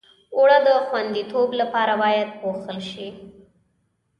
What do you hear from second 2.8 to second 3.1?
شي